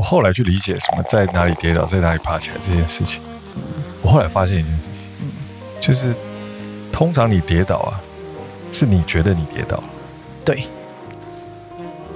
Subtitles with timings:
[0.00, 3.20] 我后来去理解什么在哪里跌倒，在哪里爬起来这件事情。
[4.00, 4.84] 我后来发现一件事
[5.78, 6.14] 情，就是
[6.90, 8.00] 通常你跌倒啊，
[8.72, 9.82] 是你觉得你跌倒，
[10.42, 10.64] 对，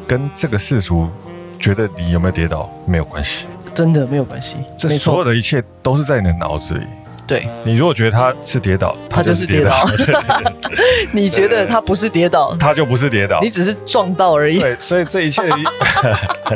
[0.09, 1.11] 跟这个世俗
[1.59, 3.44] 觉得你有没有跌倒没有关系，
[3.74, 4.56] 真的没有关系。
[4.78, 6.87] 这所有的一切都是在你的脑子里。
[7.26, 9.87] 对，你如果觉得他是跌倒，他就是跌倒。
[11.12, 14.58] 你觉得他不是跌倒，他就不是跌倒，你只是撞到而已。
[14.58, 15.42] 对，所以这一切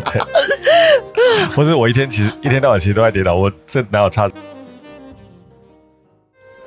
[1.55, 4.29] 不是我一天其实一天到晚其实都在跌倒，我这哪有差？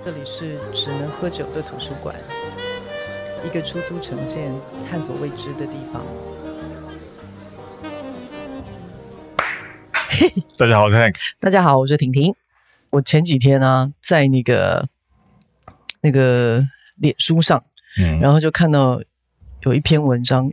[0.03, 2.15] 这里是只能喝酒的图书馆，
[3.45, 4.51] 一个出租成见、
[4.89, 6.01] 探索未知的地方。
[10.57, 11.15] 大家好，我是 Hank。
[11.39, 12.35] 大家好，我是婷婷。
[12.91, 14.87] 我前几天呢、啊，在那个
[16.01, 16.63] 那个
[16.95, 17.63] 脸书上，
[17.97, 19.01] 嗯，然后就看到
[19.61, 20.51] 有一篇文章，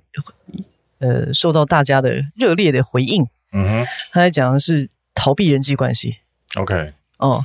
[0.99, 6.17] 呃，受到大家的热烈的回应，嗯哼，他在讲的是逃避人际关系
[6.57, 7.45] ，OK，哦，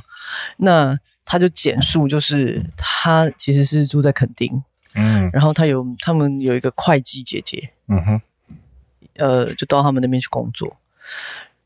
[0.58, 4.62] 那他就简述，就是他其实是住在垦丁，
[4.94, 8.20] 嗯，然后他有他们有一个会计姐姐，嗯哼，
[9.16, 10.76] 呃，就到他们那边去工作，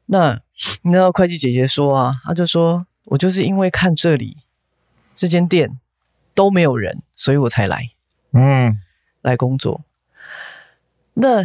[0.06, 0.40] 那
[0.82, 2.86] 你知道会计姐姐说啊，他就说。
[3.10, 4.36] 我就是因为看这里
[5.14, 5.80] 这间店
[6.34, 7.88] 都没有人，所以我才来，
[8.32, 8.82] 嗯，
[9.22, 9.80] 来工作。
[11.14, 11.42] 那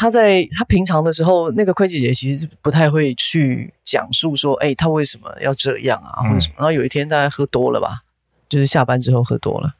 [0.00, 6.54] 他在他平常的时候，那个会计姐姐其实不太会去讲述说，哎，他为什么要这样啊，或者什么。
[6.56, 8.00] 然后有一天大概喝多了吧，
[8.48, 9.74] 就是下班之后喝多了，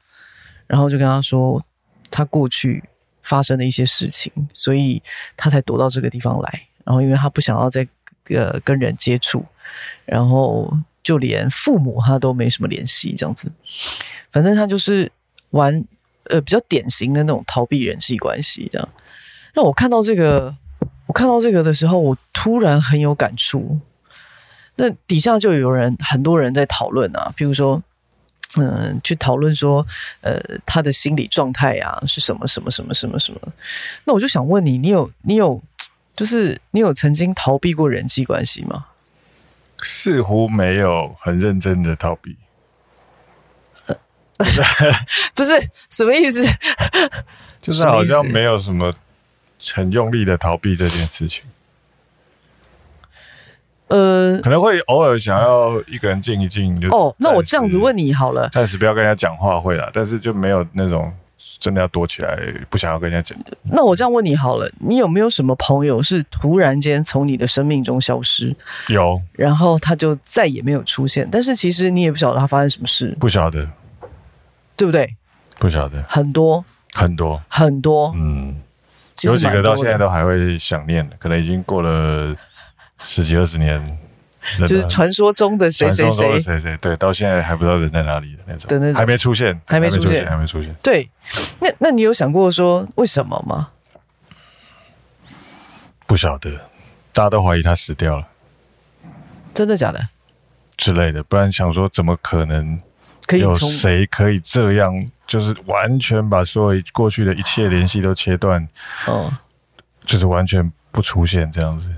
[0.66, 1.64] 然后就跟他说
[2.10, 2.84] 他过去
[3.22, 5.02] 发生的一些事情，所以
[5.38, 6.66] 他才躲到这个地方来。
[6.84, 7.88] 然后因为他不想要再
[8.28, 9.42] 呃跟人接触。
[10.04, 10.70] 然后
[11.02, 13.50] 就连父母他都没什么联系，这样子，
[14.30, 15.10] 反正他就是
[15.52, 15.82] 玩
[16.24, 18.86] 呃比较典型的那种逃避人际关系这样。
[19.54, 20.54] 那我看到这个，
[21.06, 23.78] 我看到这个的时候，我突然很有感触。
[24.76, 27.82] 那底下就有人很多人在讨论啊，譬如说，
[28.56, 29.86] 嗯、呃，去讨论说，
[30.22, 33.40] 呃，他的心理状态啊是什么什么什么什么什么。
[34.04, 35.62] 那我就想问你，你有你有
[36.16, 38.86] 就是你有曾经逃避过人际关系吗？
[39.82, 42.36] 似乎没有很认真的逃避，
[45.34, 46.46] 不是什么意思？
[47.62, 48.92] 就是好像没有什么
[49.74, 51.44] 很用力的逃避这件事情。
[53.88, 56.80] 呃，可能会偶尔想要一个人静一静。
[56.80, 61.12] 就哦，那我这样子问你好了，暂时不要跟人家讲话会啦，但是就没有那种。
[61.58, 62.38] 真的要躲起来，
[62.70, 63.44] 不想要跟人家讲。
[63.64, 68.56] 那我这样问你好了，你有没有什么朋友是突然间从你的生命中消失？
[68.88, 71.28] 有，然后他就再也没有出现。
[71.30, 73.68] 但是其实你也不晓得他发生什么事，不晓得，
[74.74, 75.14] 对不对？
[75.58, 78.56] 不晓得，很多很多很多，嗯，
[79.22, 82.34] 有几个到现在都还会想念，可能已经过了
[83.02, 83.98] 十几二十年。
[84.60, 90.74] 就是传说中的谁谁谁谁谁，对，到现在还不知道人在哪里的那种，还没出现，还没出现，还没出现。
[90.82, 91.06] 对，
[91.60, 93.68] 那那你有想过说为什么吗？
[96.06, 96.50] 不晓得，
[97.12, 98.26] 大家都怀疑他死掉了，
[99.52, 100.08] 真的假的？
[100.78, 102.80] 之类的，不然想说怎么可能
[103.38, 108.68] 有谁可以这样，就是完全把所有过去的一切联系都切断，
[109.06, 109.32] 哦，
[110.04, 111.88] 就是完全不出现这样子。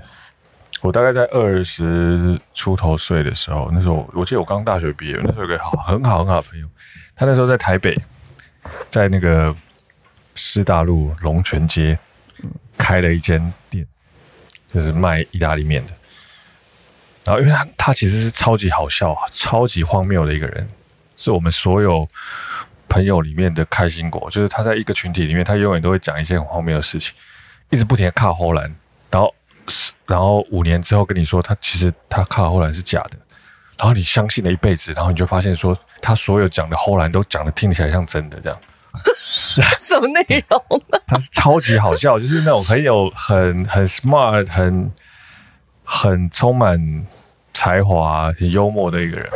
[0.81, 6.67] 我大概在二十出头岁的时候，那时候我记得我刚大学毕业，那时候有个好很好很好的朋友，
[7.15, 7.99] 他那时候在台北，
[8.91, 9.55] 在那个
[10.35, 11.97] 师大路龙泉街
[12.77, 13.83] 开了一间店，
[14.71, 15.93] 就是卖意大利面的。
[17.23, 20.67] 然后因为他他其实是超级好笑、超级荒谬的一个人，
[21.17, 22.07] 是我们所有
[22.89, 24.29] 朋友里面的开心果。
[24.29, 27.13] 就是他在一个群体里面，他永远都会讲一些很荒谬的事情，
[27.69, 28.73] 一直不停的卡后兰，
[29.09, 29.33] 然后。
[30.05, 33.11] 然后五年之后跟你说，他其实他卡后来是假的，
[33.77, 38.59] 然后你相信了一辈子，然后你就发现说，他所有讲的后来都讲的听起来像真的这样。
[39.77, 40.59] 什么内容
[40.91, 40.99] 啊？
[41.07, 44.91] 他是超级好笑，就是那种很有很很 smart、很
[45.85, 47.05] 很充满
[47.53, 49.29] 才华、很幽默的一个人。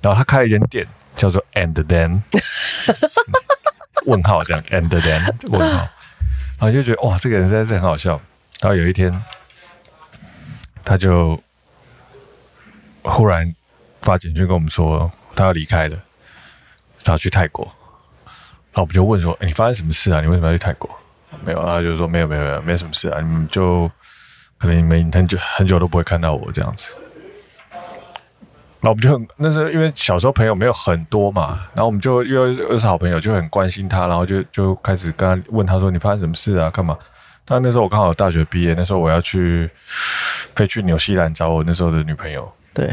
[0.00, 2.20] 然后他开了一间店，叫做 And Then，
[4.06, 5.88] 问号这样 And Then 问号，
[6.58, 8.20] 然后就觉得哇，这个人实在是很好笑。
[8.60, 9.22] 然后有一天。
[10.88, 11.42] 他就
[13.02, 13.52] 忽然
[14.02, 15.98] 发简讯跟我们说，他要离开了，
[17.02, 17.64] 他要去泰国。
[18.24, 20.20] 然后我们就问说：“欸，你发生什么事啊？
[20.20, 20.88] 你为什么要去泰国？”
[21.44, 23.20] 没有，他就说：“没有，没有，没有，没什么事啊。
[23.20, 23.90] 你们就
[24.58, 26.94] 可能你们很久很久都不会看到我这样子。”
[28.86, 36.70] 然后我们就很那时候因为小时候朋友没有很多嘛，然后我们就因为又是好朋友，就很关心他，然后就就开始跟他问他说：“你发生什么事啊？
[36.70, 36.96] 干嘛？”
[37.44, 39.68] 但那时候我刚好大学毕业，那时候我要去。
[40.54, 42.50] 飞去纽西兰找我那时候的女朋友。
[42.72, 42.86] 对，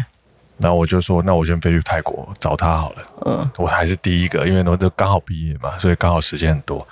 [0.58, 3.06] 然后我就说，那我先飞去泰国找她好了。
[3.26, 6.86] 嗯，我还是第一个，因为我都刚好毕业嘛，所以刚好时间很多。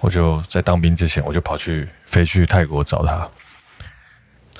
[0.00, 3.28] 我就在当兵之前，我就跑去飞去泰国找她，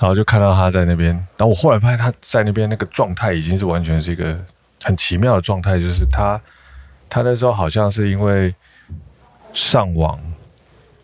[0.01, 1.13] 然后就看到他在那边。
[1.37, 4.35] 然后我后来发现他在那边那个状态已经是完全是一个
[4.83, 6.41] 很奇妙的状态，就是他
[7.07, 8.53] 他那时候好像是因为
[9.53, 10.19] 上网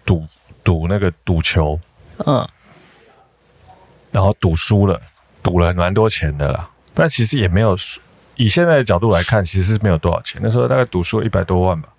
[0.03, 0.25] 赌
[0.63, 1.79] 赌那个赌球，
[2.25, 2.45] 嗯。
[4.09, 4.99] 然后赌输了，
[5.43, 6.67] 赌了蛮多钱的啦。
[6.95, 7.77] 但其实也没有，
[8.35, 10.41] 以现在的角度来看，其实是没有多少钱。
[10.43, 11.89] 那时候大概赌输了一百多万吧。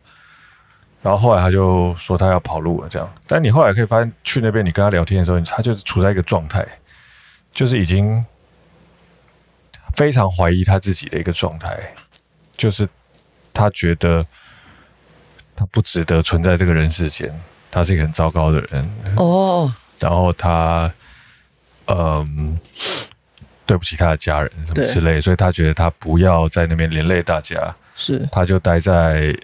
[1.00, 3.09] 然后后来他就说他要跑路了，这样。
[3.29, 6.67] 但你后来可以发现，去那边你跟他聊天的时候，他就是处在一个状态，
[7.58, 8.25] 就是已经
[9.96, 11.76] 非常怀疑他自己的一个状态，
[12.56, 12.88] 就是
[13.52, 14.25] 他觉得
[15.56, 17.28] 他不值得存在这个人世间，
[17.69, 18.88] 他是一个很糟糕的人。
[19.16, 19.75] 哦。
[19.99, 20.88] 然后他。
[21.90, 22.56] 嗯，
[23.64, 29.34] 对不起他的家人什么之类，所以他觉得他不要在那边连累大家，是他就待在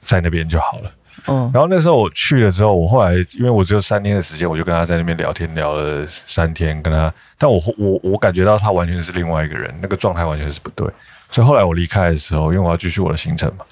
[0.00, 0.92] 在那边就好了。
[1.26, 10.88] 嗯，然后那时候我去了之后，我后来因为我只有三天的时间，我就跟他在那边聊天聊了三天，跟他，但我我我感觉到他完全是另外一个人，那个状态完全是不对。
[11.30, 13.64] 所以后来我离开的时候，因为我要继续我的行程嘛，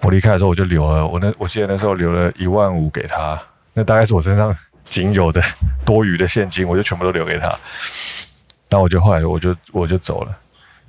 [0.00, 3.40] 我离开的时候我就留了我那我记得那时候留了一万五给他，
[3.72, 4.54] 那大概是我身上。
[4.86, 5.42] 仅有的
[5.82, 7.58] 多余的现金，我就全部都留给他。
[8.68, 10.38] 那我就后来我就我就走了。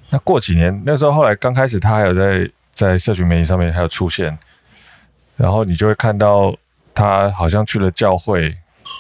[0.09, 4.37] 那过几年，那时候后来刚开始，他还有在在社群媒体上面还有出现，
[5.35, 6.55] 然后你就会看到
[6.93, 8.49] 他好像去了教会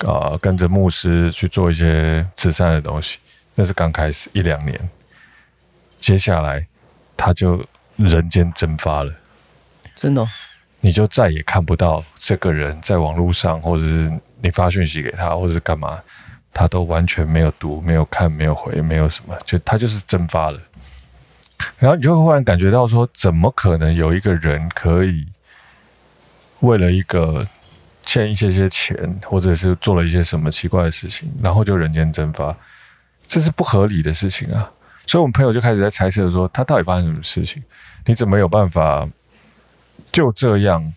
[0.05, 3.19] 啊、呃，跟着牧师去做一些慈善的东西。
[3.55, 4.89] 那是刚开始一两年，
[5.97, 6.65] 接下来
[7.15, 7.63] 他就
[7.95, 9.13] 人间蒸发了，
[9.95, 10.27] 真的，
[10.81, 14.11] 你就再也看不到这个人在网络上或者是。
[14.41, 15.99] 你发讯息给他，或者是干嘛，
[16.53, 20.59] 他都完全没有读、没有看、没有回、没有什么，就他就是蒸发了。
[21.79, 25.25] 然后你就会忽然感觉到说，怎么可能有一个人可以
[26.59, 27.45] 为了一个
[28.05, 32.55] 欠一些些钱，或者是做了一些什么奇怪的事情，然后就人间蒸发？
[33.27, 34.71] 这是不合理的事情啊！
[35.07, 37.63] 所以我们朋友就开始在猜测说，他到底发生什么事情？
[38.05, 39.07] 你怎么有办法
[40.11, 40.93] 就这样？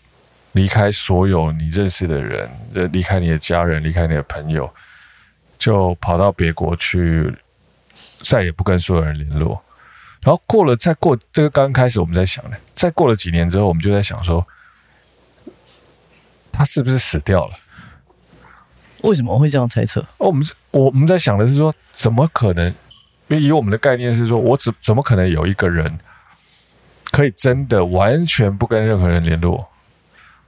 [0.52, 2.50] 离开所有你认识的人，
[2.90, 4.68] 离开你的家人，离开你的朋友，
[5.58, 7.32] 就跑到别国去，
[8.22, 9.62] 再也不跟所有人联络。
[10.22, 14.44] 然后过了，再过这个刚开始我们在想呢，再过了几年之后，我们就在想说，
[16.58, 17.54] 他是不是死掉了？
[19.02, 20.00] 为什么会这样猜测？
[20.18, 22.66] 哦，我们我我们在想的是说，怎么可能？
[23.28, 25.96] 因为以我们的概念是说，我怎怎么可能有一个人
[27.12, 29.68] 可以真的完全不跟任何人联络？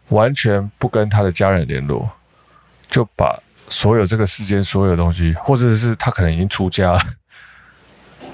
[0.09, 2.11] 完全不跟他的家人联络，
[2.91, 7.01] 就把所有这个世间所有东西，或者是他可能已经出家了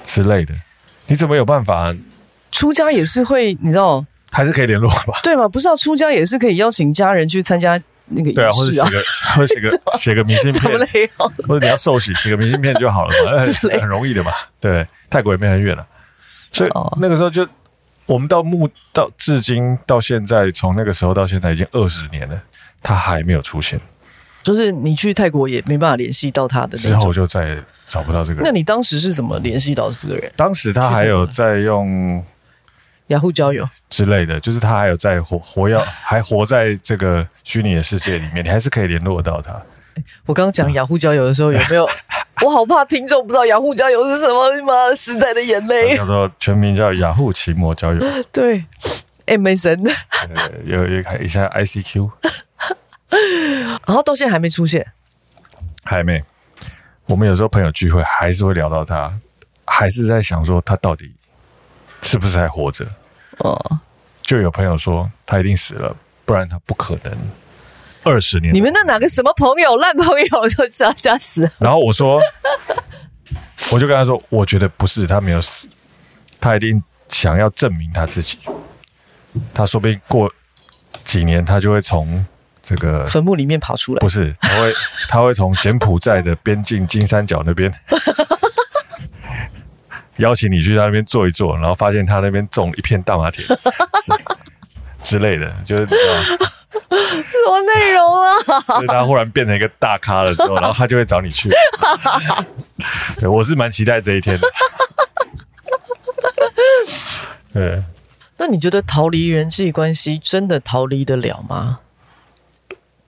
[0.03, 0.55] 之类的，
[1.09, 1.95] 你怎么有办法？
[2.51, 5.21] 出家也是会，你知道，还是可以联络吧？
[5.23, 5.49] 对嘛？
[5.49, 9.01] 不是要出家也是可以邀请家人去参加那个仪式啊，对啊，或者写个
[9.35, 11.09] 或者写个写个明信片，
[11.49, 13.43] 或者你要受洗写个明信片就好了嘛，
[13.81, 14.33] 很容易的嘛。
[14.61, 15.87] 对，泰国也没很远了，
[16.53, 16.71] 所以
[17.01, 17.47] 那个时候就。
[18.09, 22.41] 我们到目到至今到现在，从那个时候到现在已经二十年了，
[22.81, 23.81] 他还没有出现。
[24.45, 28.45] 就是你去泰国也没办法联系到他的，之后就再也找不到这个人。
[28.45, 30.31] 那你当时是怎么联系到这个人？
[30.37, 32.25] 当时他还有在用
[33.09, 39.61] 雅虎交友之类的，就是他还有在活活要，还活在这个虚拟的世界里面，你还是可以联络到他。
[40.27, 41.89] 我刚刚讲雅虎交友的时候，有没有？
[42.45, 44.95] 我好怕听众不知道雅虎交友是什么吗？
[44.95, 48.01] 时代的眼泪，叫做全名叫雅虎奇摩交友。
[48.31, 48.65] 对
[49.27, 49.91] ，MSN。
[50.67, 52.11] 有有看一下 ICQ。
[53.87, 54.87] 然后到现在还没出现，
[55.85, 56.23] 还没。
[57.07, 59.11] 我们有时候朋友聚会还是会聊到他，
[59.65, 61.15] 还是在想说他到底
[62.03, 62.87] 是不是还活着？
[63.39, 63.81] 哦，
[64.23, 67.13] 就有朋友说他一定死了，不然他不可能。
[68.05, 71.51] 二十年，你们那哪个什么朋友烂朋友就叫他死？
[71.59, 72.21] 然后我说，
[73.73, 75.69] 我就跟他说，我觉得不是，他没有死，
[76.41, 78.39] 他一定想要证明他自己。
[79.53, 80.33] 他说不定过
[81.05, 82.25] 几年，他就会从
[82.63, 83.99] 这个坟墓里面跑出来。
[83.99, 84.73] 不是，他会
[85.09, 87.73] 他会从柬埔寨的边境金三角那边
[90.19, 93.47] 邀请你去他那边坐一坐，然后发现他那边种一片大麻田
[95.01, 95.87] 之类的，就是。
[96.89, 98.35] 什么内容啊？
[98.67, 101.51] 所以他忽然变成一个大咖的时候，然后他就会找你去。
[103.19, 104.49] 对，我是蛮期待这一天的。
[107.53, 107.83] 对。
[108.37, 111.81] 那你觉得逃离人际关系真的逃离得了吗？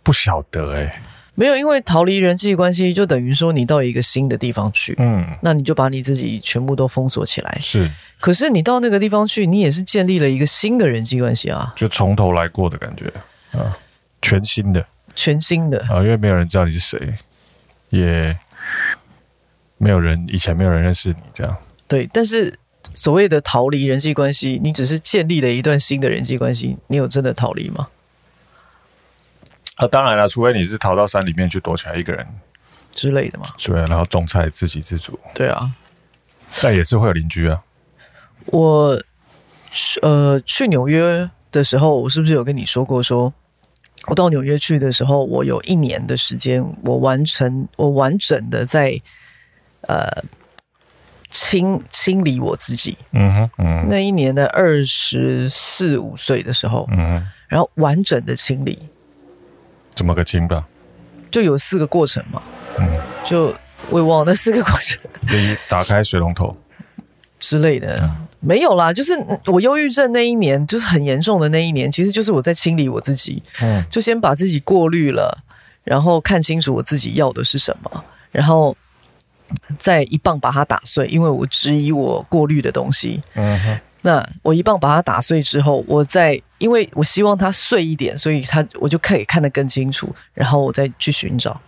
[0.03, 1.03] 不晓得哎、欸。
[1.39, 7.57] 没有，因为逃离人际关系就等于说你到一个新的地方去，嗯，那你就把你自己全部都封锁起来。
[7.61, 13.13] 是，可是你到那个地方去，你也是建立了一个新的人际关系啊，就从头来过的感觉
[13.57, 13.79] 啊，
[14.21, 17.15] 全新的，全新的啊，因为没有人知道你是谁，
[17.91, 18.37] 也
[19.77, 21.57] 没有人以前没有人认识你这样。
[21.87, 22.59] 对，但是
[22.95, 27.87] 所谓的逃离人际关系，你只是建立了一段新的人际关系，你有真的逃离吗？
[29.79, 32.27] 啊，当然了，除非你是逃到山里面去躲起来一个人
[32.91, 33.47] 之类的嘛。
[33.57, 35.19] 对，然后种菜自给自足。
[35.33, 35.71] 对啊，
[36.61, 37.63] 但也是会有邻居啊。
[38.47, 39.01] 我
[40.03, 43.35] 呃去纽约的时候，我是不是有跟你说过说，说
[44.09, 49.01] 我到纽约去的时候，我有一年的时间，我完成我完整的在
[49.83, 50.25] 呃
[51.31, 52.99] 清清理我自己。
[53.13, 58.77] 嗯哼，嗯，那一年的二十四五岁的时候，嗯哼，然后完整的清理。
[59.99, 60.65] 怎么个清吧？
[61.29, 62.41] 就有四个过程嘛。
[62.79, 62.87] 嗯，
[63.25, 63.53] 就
[63.91, 64.97] 我也忘了那四个过程。
[65.27, 66.57] 第一，打开水龙头
[67.41, 68.93] 之类的，嗯、没有啦。
[68.93, 69.13] 就是
[69.47, 73.43] 我忧郁症那一年，就是很严重的那一年，其实就是我在清理我自己。
[73.61, 75.37] 嗯，就先把自己过滤了，
[75.83, 78.77] 然后看清楚我自己要的是什么，然后
[79.81, 83.21] 再一棒把它打碎，因为我质疑我过滤的东西。
[83.35, 83.81] 嗯哼。
[84.03, 91.61] 那我一棒把它打碎之后，我再因为我希望它碎一点，所以它我就可以看得更清楚，然后我再去寻找。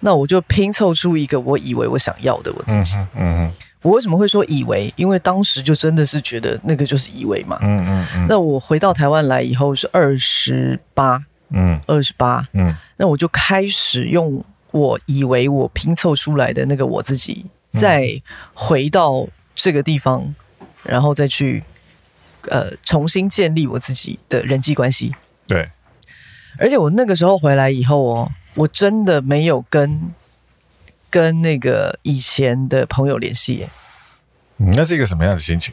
[0.00, 2.96] 那我就拼凑出一个我以为我想要的我自己。
[2.96, 3.52] 嗯嗯。
[3.82, 4.92] 我为什么会说以为？
[4.96, 7.58] 因为当时就真的是觉得那个就是以为嘛。
[7.62, 8.26] 嗯嗯嗯。
[8.28, 11.24] 那我回到台湾来以后是二十八。
[11.50, 11.80] 嗯。
[11.86, 12.46] 二十八。
[12.52, 12.74] 嗯。
[12.96, 18.20] 那我就开始用我以为我拼凑出来的那个我自己，再
[18.52, 20.34] 回到这个地方，
[20.82, 21.62] 然后再去。
[22.50, 25.14] 呃，重新建立我自己的人际关系。
[25.46, 25.68] 对，
[26.58, 30.10] 而且我那个时候回来以后哦，我真的没有跟
[31.10, 33.68] 跟那个以前的朋友联系。
[34.58, 35.72] 嗯，那是一个什么样的心情？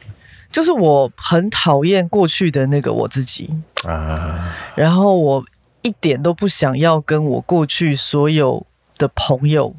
[0.52, 3.50] 就是我很讨厌过去的那个我自己
[3.86, 5.44] 啊，然后我
[5.82, 8.64] 一点都不想要跟我过去所有
[9.00, 9.76] 的朋友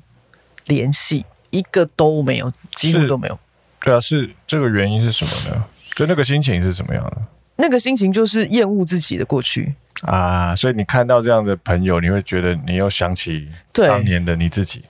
[0.66, 3.38] 联系，一个都没有，几乎都没有。
[3.80, 5.64] 对啊，是这个原因是什么呢？
[5.94, 7.16] 就那个心情是什么样的？
[7.56, 9.72] 那个心情就是厌恶自己的过去
[10.02, 14.82] 啊，所以你看到这样的朋友，你会觉得你又想起当年的你自己，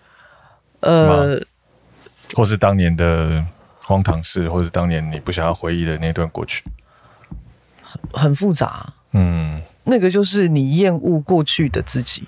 [0.81, 1.39] 呃，
[2.33, 3.45] 或是当年的
[3.85, 6.65] 荒唐事，或是当年你不想要回忆的那段过去，
[7.83, 8.91] 很很复杂。
[9.13, 12.25] 嗯，那个就是你厌恶过去的自己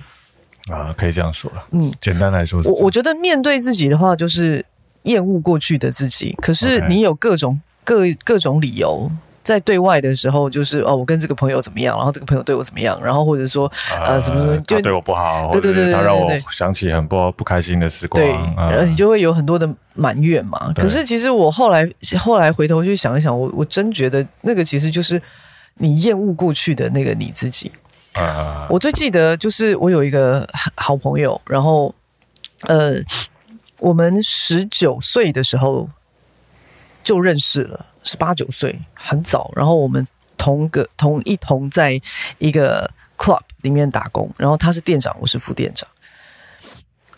[0.70, 1.66] 啊，可以这样说了。
[1.70, 4.62] 嗯，简单来说，我我觉得面对自己的话，就是
[5.04, 6.36] 厌恶过去的自己。
[6.42, 7.58] 可是你有各种。
[7.86, 9.08] 各各种理由，
[9.44, 13.70] 在对外的时候，就是哦，我跟这个朋友怎么样，然后这个朋友对我怎么样，然后或者说
[14.04, 20.72] 呃什么什么，就对我不好，对对对，他让我想起很不不开心的时光，对，然后你就会有很多的埋怨嘛。
[20.74, 21.88] 可是其实我后来
[22.18, 25.22] 后来回头去想一想，我我真觉得那个其实就是
[25.76, 27.70] 你厌恶过去的那个你自己。
[28.14, 31.94] 啊我最记得就是我有一个好朋友，然后
[32.62, 32.94] 呃，
[33.78, 35.88] 我们十九岁的时候。
[37.06, 40.04] 就认识了，十八九岁很早，然后我们
[40.36, 42.02] 同个同一同在
[42.38, 45.88] 一个 club 里面打工，然后他是店长，我是副店长。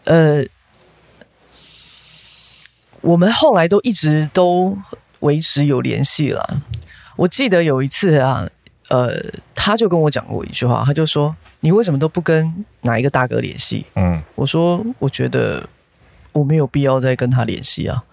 [0.04, 0.44] 呃，
[3.00, 4.76] 我们后来都一直都
[5.20, 6.60] 维持有联系了。
[7.16, 8.46] 我记得有一次啊，
[8.90, 9.10] 呃，
[9.54, 15.66] 他就跟我讲过一句话，他就说：“你为什么都不跟哪一个大哥联系？”嗯，我说：“我觉得
[16.32, 18.04] 我没有必要再跟他联系啊。”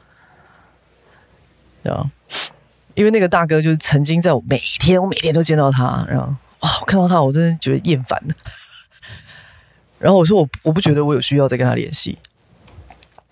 [1.91, 2.09] 啊，
[2.93, 6.27] 因为那个大哥就是曾经在我每天，我每天都见到他，然后
[6.59, 8.35] 哇，我看到他，我真的觉得厌烦了。
[9.97, 12.17] 然后我说我我不觉得我有需要再跟他联系，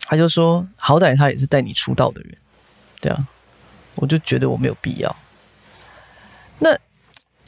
[0.05, 2.36] 他就说好歹他也是带你出道的人，
[3.01, 3.27] 对啊，
[3.95, 5.15] 我就觉得我没有必要。
[6.60, 6.75] 那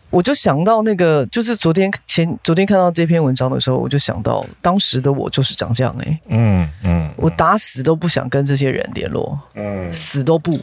[0.09, 10.59] 我就想到那个，就是昨天前昨天看到这篇文章的时候，我就想到当时的我就是长这样哎、欸，嗯嗯，嗯，我打死都不想跟这些人联络，嗯，死都不。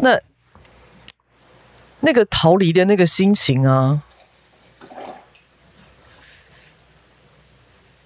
[0.00, 0.20] 那
[2.00, 4.02] 那个逃离的那个心情啊，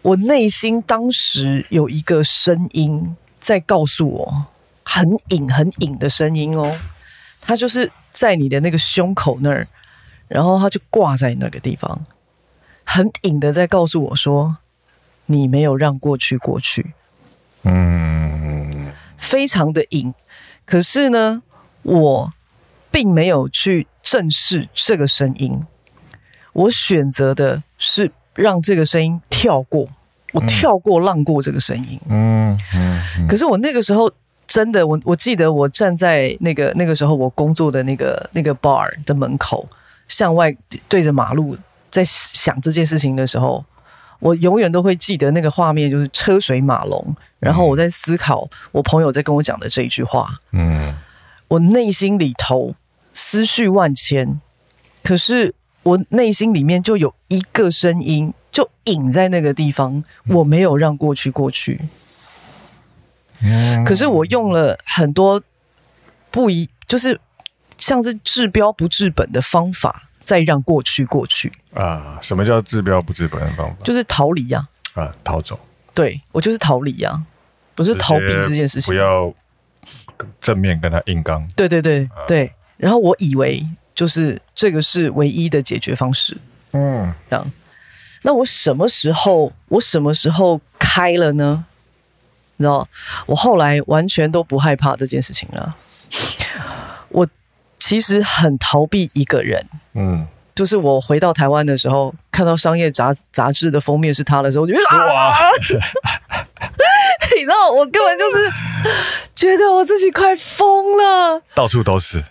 [0.00, 4.46] 我内心当时有一个声音在告诉我，
[4.82, 6.78] 很隐很隐的声音哦，
[7.42, 9.68] 它就是在你的那个胸口那儿，
[10.28, 12.06] 然后它就挂在那个地方，
[12.84, 14.56] 很隐的在告诉我说，
[15.26, 16.94] 你没有让过去过去，
[17.64, 20.14] 嗯，非常的隐，
[20.64, 21.42] 可是呢。
[21.82, 22.32] 我
[22.90, 25.64] 并没有去正视这个声音，
[26.52, 29.86] 我选择的是让这个声音跳过，
[30.32, 31.98] 我跳过浪过这个声音。
[32.08, 33.26] 嗯嗯，嗯。
[33.26, 34.10] 可是我那个时候
[34.46, 39.66] 真的，我我记得我站在那个那个时候我工作的那个那个 bar 的门口，
[40.08, 40.54] 向外
[40.88, 41.56] 对着马路，
[41.90, 43.64] 在想这件事情的时候，
[44.18, 47.16] 我永远都会记得那个画面，就是车水马龙。
[47.38, 50.38] 然后我在思考我朋友在跟我讲的这一句话。
[50.52, 50.94] 嗯。
[51.52, 52.74] 我内心里头
[53.12, 54.40] 思绪万千，
[55.02, 55.54] 可是。
[55.84, 60.04] 我内心里面就有一个声音，就隐在那个地方。
[60.28, 61.80] 我没有让过去过去，
[63.84, 65.42] 可是我用了很多
[66.30, 67.20] 不一，就是
[67.76, 72.16] 像是治标不治本的方法，再让过去过去啊。
[72.22, 73.76] 什么叫治标不治本的方法？
[73.82, 74.68] 就是逃离呀！
[74.94, 75.58] 啊，逃走。
[75.92, 77.24] 对，我就是逃离呀，
[77.74, 78.94] 不是逃避这件事情。
[78.94, 79.34] 不要
[80.40, 81.46] 正面跟他硬刚。
[81.56, 83.64] 对对对对，然后我以为。
[83.94, 86.34] 就是这个是唯一的解决方式，
[86.72, 87.52] 嗯，这样。
[88.22, 91.66] 那我什么时候我什么时候开了呢？
[92.56, 92.88] 你知道，
[93.26, 95.76] 我后来完全都不害怕这件事情了。
[97.10, 97.28] 我
[97.78, 99.62] 其实很逃避一个人，
[99.92, 105.36] 嗯，就是我回到台湾的时候，看到商业杂杂志的封面是他的时候，我就哇，
[107.36, 108.52] 你知道，我根本就是
[109.34, 112.22] 觉得我自己快疯了，到处都是，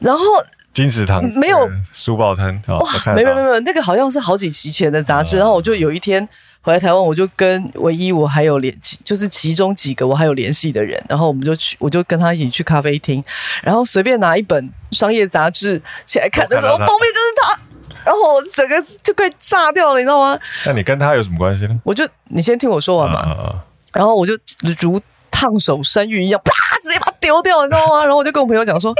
[0.00, 0.24] 然后。
[0.72, 1.66] 金石堂没有。
[1.90, 5.38] 书报摊哇，没有没有没有，那个好像是好几期前的杂志。
[5.38, 6.28] 然后我就有一天
[6.60, 13.24] 回来台湾，我就跟唯一我还有联系，就是其中几个我还有联系的人，然后我们就去，我就跟他一起去咖啡厅，
[13.62, 17.58] 然后随便拿一本商业杂志起来看的时候，封面就是他，
[18.06, 20.38] 然后我整个就快炸掉了，你知道吗？
[20.64, 21.78] 那你跟他有什么关系呢？
[21.82, 24.32] 我就你先听我说完嘛，然后我就
[24.80, 28.02] 如烫手山芋一样，啪，直接把它丢掉，你知道吗？
[28.06, 28.94] 然后我就跟我朋友讲说，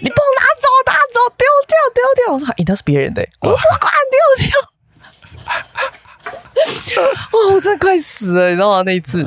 [0.00, 2.32] 你帮我拿走，拿走，丢掉，丢掉。
[2.32, 4.56] 我说，哎，那是别人的，我不管，丢掉。
[7.02, 8.82] 哇， 我真的快死了，你知道吗？
[8.82, 9.26] 那一次，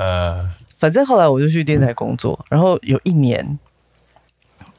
[0.79, 3.60] 反正后来我就去电台工作，然后有一年，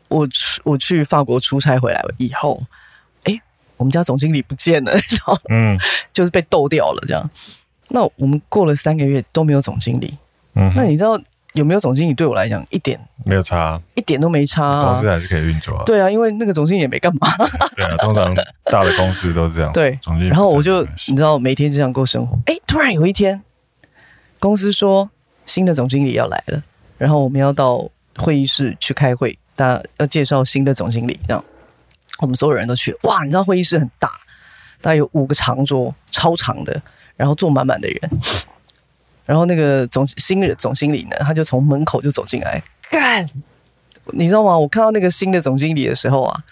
[0.09, 2.67] 我去我去法国出差回来以后，哎，
[3.79, 5.41] 我们家总经理不见了，你知道？
[5.49, 5.79] 嗯，
[6.13, 7.31] 就是被斗掉了，这样。
[7.89, 10.19] 那我们过了三个月都没有总经理，
[10.55, 11.19] 嗯，那你知道？
[11.55, 14.93] 有没有总经理对我来讲一点没有差，一点都没差啊。
[14.93, 15.83] 公司还是可以运作啊。
[15.87, 17.27] 对啊，因为那个总经理也没干嘛。
[17.75, 18.33] 对啊，通常
[18.65, 19.73] 大的公司都是这样。
[19.73, 20.29] 对，总经理。
[20.29, 22.39] 然后我就你知道，每天就这样过生活。
[22.45, 23.43] 哎，突然有一天，
[24.39, 25.11] 公司说
[25.47, 26.63] 新的总经理要来了，
[26.99, 27.89] 然后我们要到
[28.19, 31.19] 会议室去开会，大家要介绍新的总经理。
[31.27, 31.43] 这样，
[32.19, 32.97] 我们所有人都去。
[33.03, 34.09] 哇，你知道会议室很大，
[34.81, 36.81] 大概有五个长桌，超长的，
[37.17, 38.11] 然后坐满满的人。
[39.25, 43.29] 然后那个总新的总经理呢，他就从门口就走进来，干，
[44.07, 44.59] 你知道吗？
[44.59, 46.43] 我看到那个新的总经理的时候啊，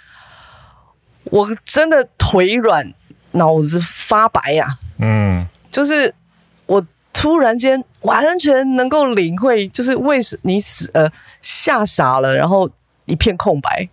[1.25, 2.93] 我真的腿软，
[3.33, 4.79] 脑子发白呀、啊。
[4.99, 6.15] 嗯，就是
[6.67, 12.71] 我突然间完全能够领会，就是为什你死呃吓傻了，然后
[13.07, 13.89] 一片空白。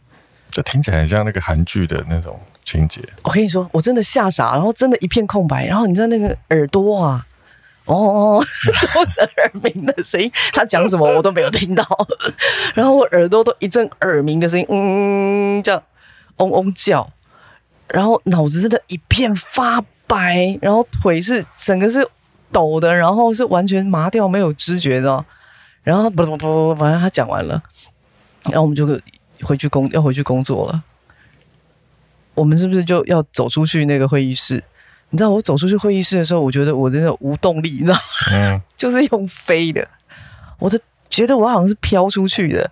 [0.54, 3.02] 这听起来很像那个韩剧的那种情节。
[3.24, 7.26] 我跟你说，我真的吓傻，然后真的一片空白，然后你知道那个耳朵啊。
[7.86, 8.42] 哦，
[8.96, 11.86] 都是耳鸣的声音，他讲什么我都没有听到，
[12.74, 15.84] 然后我耳朵都一阵耳鸣的声音，嗯，这样
[16.38, 17.12] 嗡嗡叫，
[17.90, 22.08] 然后脑子真的一片发白，然后腿是整个是
[22.54, 25.26] 抖的，然后是完全麻掉，没有知觉的，
[25.84, 27.62] 然后不不不不，反正他讲完了，
[28.44, 28.88] 然后我们就
[29.44, 30.84] 回去工要回去工作了，
[32.34, 34.64] 我们是不是就要走出去那个会议室？
[35.10, 38.00] 你知道我走出去会议室的时候，我觉得我的那种无动力，你知道吗？
[38.34, 39.88] 嗯， 就是用飞的，
[40.58, 40.80] 我的
[41.10, 42.72] 觉得我好像是飘出去的。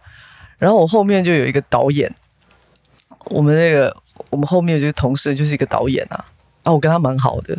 [0.57, 2.11] 然后我后面就有一个导演，
[3.25, 3.95] 我们那个
[4.29, 6.25] 我们后面就是同事就是一个导演啊，
[6.63, 7.57] 啊，我跟他蛮好的，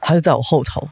[0.00, 0.88] 他就在我后头，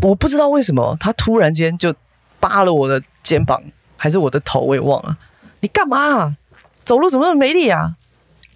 [0.00, 1.94] 我不知道为什么他突然间就
[2.38, 3.62] 扒了我的肩膀，
[3.96, 5.16] 还是我的头，我也忘了。
[5.64, 6.36] 你干嘛？
[6.84, 7.96] 走路怎么那么没力啊？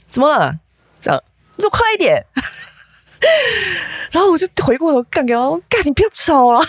[0.09, 0.59] 怎么了？
[1.01, 1.19] 这样，
[1.57, 2.23] 你走快一点。
[4.13, 6.61] 然后我就回过头干给他，我干，你不要吵了。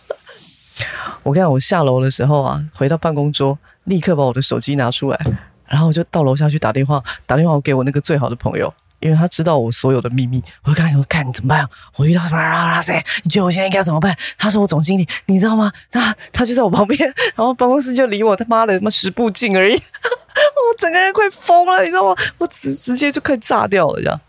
[1.24, 5.18] 我跟你，我下楼的时候啊，回到办公桌，立刻把我的手机拿出来，
[5.66, 10.42] 然后我就到楼下去打电话，打电话给我那个最好的朋友，因为他知道我所有的秘密。
[10.62, 11.68] 我就跟他说：“看，你怎么办？
[11.96, 12.80] 我遇到什么啦啦？
[12.80, 13.02] 谁？
[13.22, 15.72] 你觉得我现在应该怎么办？”他说：“我总经理，你知道吗？
[15.90, 17.00] 他他就在我旁边，
[17.34, 19.74] 然后办公室就离我他妈的他妈十步近而已。
[19.76, 22.14] 我整个人快疯了，你知道吗？
[22.38, 24.20] 我直直接就快炸掉了，这样。”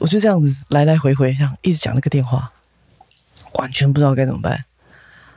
[0.00, 2.50] 我就这样子来来回回，这样一直讲那个电话，
[3.54, 4.64] 完全不知道该怎么办。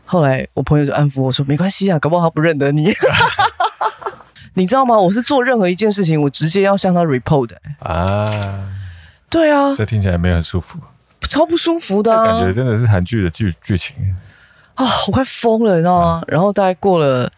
[0.05, 2.93] 后来我朋友就安抚我说：“没关系啊，搞不好他不认得你。”
[4.53, 4.97] 你知道吗？
[4.97, 8.69] 我是做任何一件事情，我直接要向他 report 的啊。
[9.29, 10.79] 对啊，这听起来没有很舒服，
[11.21, 13.95] 超不舒服的、啊，感觉真的是韩剧的剧剧情
[14.75, 14.85] 啊！
[15.07, 16.21] 我快疯了，你知道吗？
[16.21, 17.31] 嗯、然后大概过了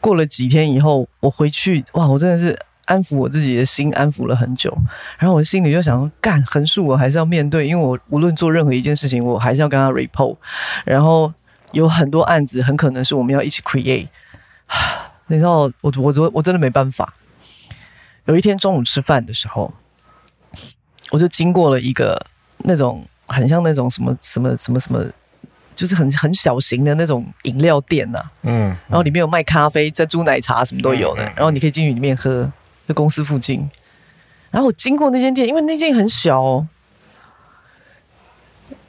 [0.00, 2.58] 过了几天以后，我回去哇，我真的是。
[2.86, 4.76] 安抚我自己的心，安抚了很久，
[5.16, 10.36] 然后我心里就想说，干横竖我还是要面对，因为我无论做任何一件事情，我还是要跟他 report，
[10.84, 11.32] 然后
[11.70, 14.08] 有很多案子很可能是我们要一起 create，
[15.30, 17.14] 你知道，我我我我真的没办法。
[18.26, 19.72] 有一天中午吃饭的时候，
[21.10, 22.26] 我就经过了一个
[22.58, 25.04] 那种很像那种什么什么什么什么，
[25.74, 32.52] 就是很很小型的那种饮料店呐、啊，嗯，然后里面有卖咖啡、珍珠奶茶什么都有的，然后你可以进去里面喝。
[32.86, 33.70] 在公司附近，
[34.50, 36.66] 然后我经过那间店，因为那间很小哦。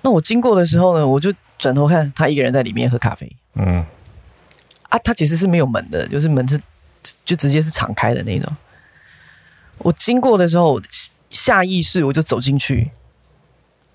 [0.01, 3.31] 那我经过的时候呢，我就转头看他一个人在里面喝咖啡。
[3.53, 3.85] 嗯，
[4.91, 6.59] 啊，它其实是没有门的，就是门是
[7.25, 8.53] 就直接是敞开的那种。
[9.79, 10.79] 我经过的时候，
[11.29, 12.91] 下意识我就走进去，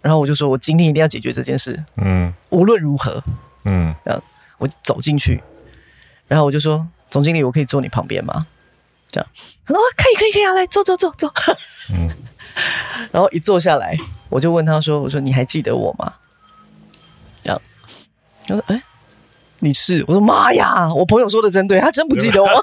[0.03, 3.23] 然后我就说：“我今天一定要解决这件事。”嗯，无论如何，
[3.65, 4.23] 嗯，然后
[4.59, 5.41] 我走进去，
[6.27, 8.47] 然后我就说：“总经理，我可以坐你旁边吗？”
[9.13, 9.29] 这样，
[9.65, 11.33] 他说可以可以可以啊，来坐坐坐坐。
[11.93, 12.11] 嗯，
[13.13, 13.97] 然后一坐下来，
[14.29, 16.15] 我就问他说：“我说你还记得我吗？”
[17.45, 17.63] 这样，
[18.49, 18.83] 他说：“哎，
[19.67, 22.49] 你是？”我说：“妈呀，我朋友说的真对，他真不记得我。”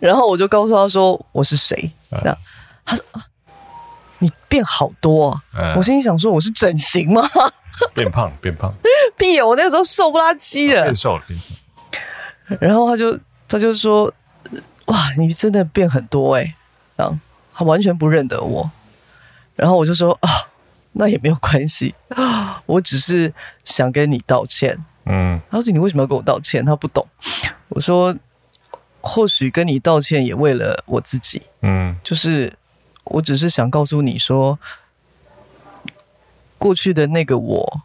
[0.00, 2.36] 然后我就告诉他说：“我是谁？”这样，
[2.84, 3.04] 他说
[4.18, 5.42] ：“你变好多啊。”
[5.76, 7.22] 我心里想说：“我是整形吗？”
[7.94, 8.74] 变胖变胖，
[9.16, 9.40] 屁！
[9.40, 11.22] 我那个时候瘦不拉几的，变瘦了。
[11.26, 11.38] 变
[12.60, 14.12] 然后他就他就说
[14.86, 16.54] ：“哇，你真的变很多哎！”
[16.96, 17.16] 然后
[17.54, 18.70] 他完全不认得我。
[19.56, 20.28] 然后我就说：“啊，
[20.92, 21.94] 那也没有关系，
[22.66, 23.32] 我只是
[23.64, 27.04] 想跟你道歉。”嗯，他说：“你为什么要跟我道歉？”他不懂。
[27.68, 28.14] 我说
[29.00, 31.42] ：“或许跟你道歉也为了我自己。
[31.62, 32.52] 嗯，就是
[33.04, 34.58] 我只是想告诉你说，
[36.58, 37.80] 过去的那个我，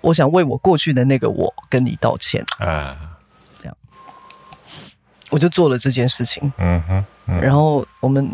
[0.00, 2.96] 我想为我过去的那个我跟你道歉。”啊。
[3.58, 3.76] 这样
[5.30, 8.30] 我就做了这件事情，嗯哼，嗯，然后我们，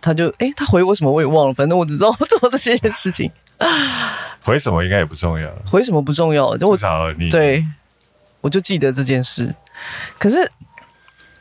[0.00, 3.30] 他就，哎，他回我什么我也忘了，反正我只知道我做了这些事情。
[4.42, 6.78] 回什么应该也不重要，回什么不重要，就我
[7.30, 7.64] 对，
[8.40, 9.54] 我就记得这件事。
[10.18, 10.50] 可是，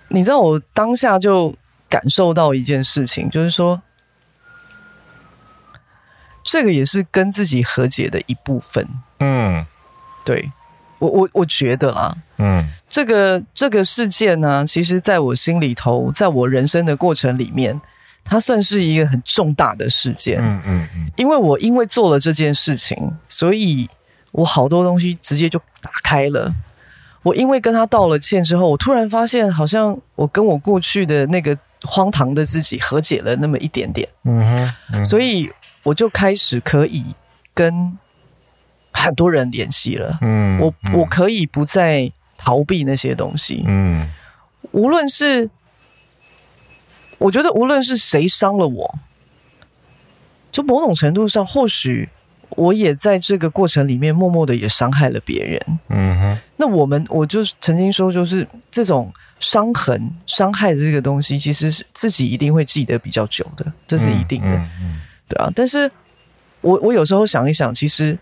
[0.10, 1.56] 你知道我当下就
[1.88, 3.82] 感受到一件事情，就是说，
[6.44, 8.88] 这个也是跟自己和解的一部分。
[9.20, 9.66] 嗯，
[10.26, 10.52] 对。
[11.00, 17.80] 我我我觉得啦，嗯，这个这个事件呢，其实在我心里头，在我人生的过程里面，
[18.28, 23.90] 它算是一个很重大的事件，嗯嗯嗯，因为我因为做了这件事情，所以
[24.32, 26.54] 我好多东西直接就打开了。
[27.24, 35.50] 我因为跟他道了歉之后，我突然发现，好像我跟我过去的那个荒唐的自己和解了那么一点点，嗯哼，嗯，所以
[35.84, 37.04] 我就开始可以
[37.54, 37.98] 跟。
[38.94, 44.10] 很多人联系了，嗯，我我可以不再逃避那些东西，嗯，
[44.72, 45.48] 无论是，
[47.18, 49.00] 我觉得无论是谁伤了我，
[50.52, 52.10] 就某种程度上，或许
[52.50, 56.38] 我也在这个过程里面默默的也伤害了别人，嗯哼。
[56.58, 65.52] 那我们我就曾经说，就是这种伤痕、伤害的这个东西，其实是自己一定会记得比较久的，这是一定的，嗯嗯，对啊。
[65.56, 65.92] 但是
[66.62, 68.18] 我我有时候想一想，其实。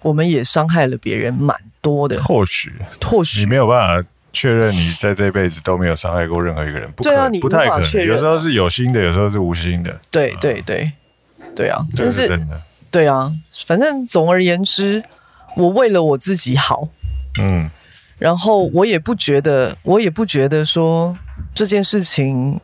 [0.00, 2.72] 我们也伤害了别人蛮多的，或许，
[3.04, 8.04] 或许你没有办法确认你在这辈子都没有伤害过任何一个人，不可能，不太可能。
[8.04, 9.98] 有时候是有心的，有时候是无心的。
[10.10, 10.92] 对对对，
[11.56, 12.60] 对啊，真是真的，
[12.90, 13.32] 对啊，
[13.66, 15.02] 反正总而言之，
[15.56, 16.86] 我为了我自己好，
[17.40, 17.70] 嗯，
[18.18, 21.16] 然后我也不觉得，我也不觉得说
[21.54, 22.60] 这件事情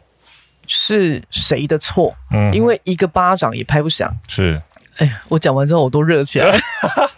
[0.67, 4.61] 是谁的错，嗯，因为一个巴掌也拍不响，是。
[4.99, 6.59] 哎呀，我讲完之后我都热起来了。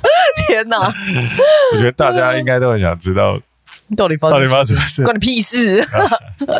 [0.46, 0.78] 天哪！
[1.74, 3.38] 我觉得大家应该都很想知道
[3.96, 5.84] 到底发生什么事，关你屁事！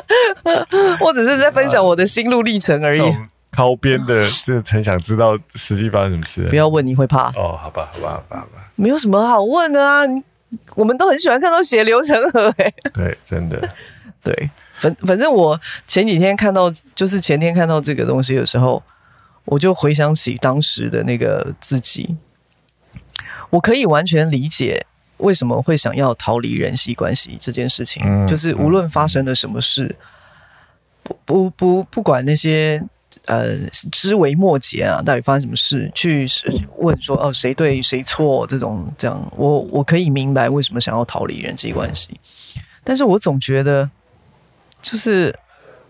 [1.01, 3.03] 我只是在分享我的心路历程而已。
[3.51, 6.43] 靠边的就是很想知道实际发生什么事。
[6.49, 7.59] 不要问，你会怕哦。
[7.61, 8.71] 好吧，好吧，好吧，好吧。
[8.77, 10.03] 没有什么好问的啊，
[10.77, 12.55] 我们都很喜欢看到血流成河。
[12.59, 13.69] 哎，对，真的，
[14.23, 14.51] 对。
[14.79, 18.81] 反反正我前几天看到，就是前天看到这个东西的时候，
[19.45, 22.17] 我就回想起当时的那个自己。
[23.51, 24.87] 我可以完全理解
[25.19, 29.95] 为什么会想要逃离人际关系这件事情，嗯、就是无论发生了什么事，
[31.03, 32.83] 不不不不管那些
[33.27, 33.57] 呃
[33.93, 36.27] 枝微末节啊，到底发生什么事，去
[36.77, 42.11] 问说哦谁对谁错这种这样，我我可以明白为什么想要逃离人际关系，
[42.85, 43.89] 但是我总觉得
[44.81, 45.37] 就是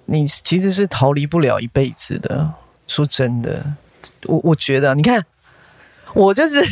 [0.07, 2.51] 你其实是逃离不了一辈子的。
[2.91, 3.63] 说真的，
[4.25, 5.23] 我我觉得，你看，
[6.15, 6.63] 我就是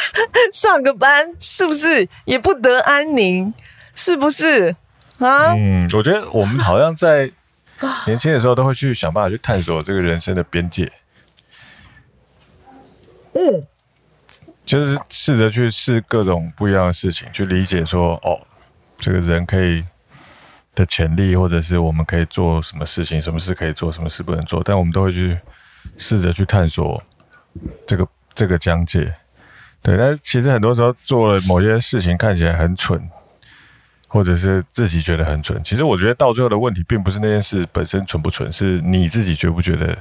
[0.52, 3.52] 上个班，是不是也不得安宁？
[3.94, 4.74] 是不是
[5.18, 5.52] 啊？
[5.54, 7.30] 嗯，我觉得我们好像在
[8.06, 10.90] 年轻的时候都会去想办法去探索这个人生的边界。
[13.34, 13.66] 嗯，
[14.64, 18.40] 就是试着去试各种不一样的事情，去理解说，哦，
[18.98, 19.84] 这个人可以
[20.74, 25.36] 的潜力，或者是我们可以做什么事情，什么事可以做，什么事不能做，但我们都会去。
[25.98, 27.02] 试着去探索
[27.84, 29.14] 这个这个疆界，
[29.82, 29.96] 对。
[29.96, 33.00] 但是其实很多时候做了某些事情看起来很蠢，
[34.08, 35.62] 或者是自己觉得很蠢。
[35.64, 39.96] 其实我觉得到最后的问题，并不是那件事本身蠢不蠢，是你自己觉不觉得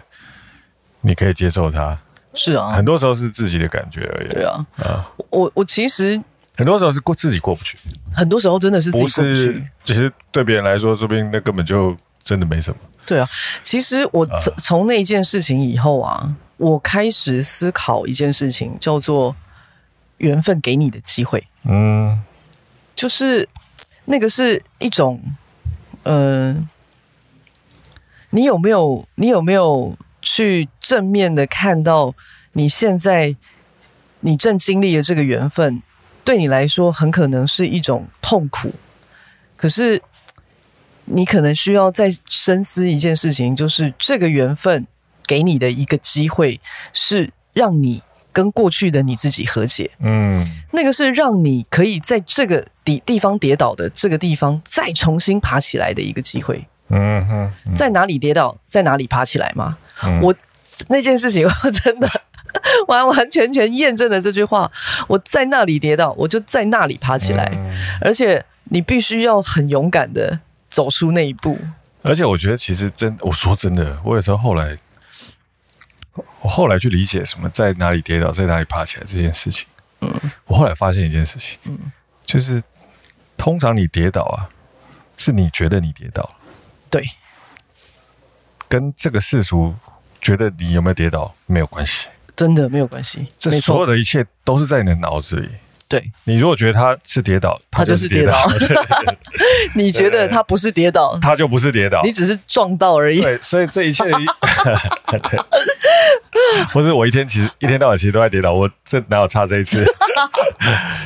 [1.01, 1.97] 你可以接受它。
[2.33, 4.29] 是啊，很多时候是自己的感觉而已。
[4.29, 6.21] 对啊，啊，我我其实
[6.55, 7.77] 很多时候是过自己过不去，
[8.13, 9.67] 很多时候真的是自己过不去。
[9.83, 12.77] 其实对别人来说，说不定那根本就真的没什么。
[13.05, 13.27] 对啊，
[13.61, 19.35] 其实我从从那件事情以后啊，我开始思考一件事情，叫做
[20.17, 21.47] 缘分给你的机会。
[21.63, 22.21] 嗯，
[22.93, 23.49] 就是
[24.05, 25.19] 那个是一种，
[26.03, 26.67] 嗯、呃，
[28.29, 32.13] 你有没有你有没有去正面的看到
[32.53, 33.35] 你现在
[34.19, 35.81] 你正经历的这个缘分，
[36.23, 38.71] 对你来说很可能是一种痛苦，
[39.57, 40.01] 可是。
[41.05, 44.85] 你可能需要再深思一件事情，就是这个缘分
[45.31, 46.59] 给你的一个机会，
[46.91, 49.89] 是让你跟过去的你自己和解。
[49.99, 56.67] 嗯，那个是让你可以在这个地地方跌倒的这个地方再重新爬起来的一个机会。
[56.89, 59.77] 嗯哼，在哪里跌倒，在哪里爬起来吗？
[60.21, 60.35] 我
[60.89, 62.09] 那件事情，我真的
[62.89, 64.69] 完完全全验证了这句话。
[65.07, 67.49] 我在那里跌倒，我就在那里爬起来。
[68.01, 70.39] 而且你必须要很勇敢的。
[70.71, 71.59] 走出那一步，
[72.01, 74.77] 而且我觉得其实真，我说真的，我有时候后来，
[76.41, 79.65] 我后来去理解什么在哪里跌倒，在哪里爬起来这件事情。
[80.01, 80.11] 嗯，
[80.45, 81.91] 我后来发现一件事情，嗯，
[82.25, 82.61] 就是
[83.37, 84.49] 通常你跌倒啊，
[85.17, 86.27] 是你觉得你跌倒，
[86.89, 87.05] 对，
[88.67, 89.75] 跟这个世俗
[90.19, 95.49] 觉得你有没有跌倒没有关系，真的没有关系，这所有的一切都是在你的脑子里。
[95.91, 98.33] 对，你如果觉得他是跌倒，他就是跌倒；
[99.75, 103.19] 你觉得他不是跌倒，他就不是跌倒，你只是撞到而已。
[103.19, 104.05] 对，所以这一切
[106.71, 109.85] 不是我一天其实一天到晚其实都在跌倒，我这哪有差这一次？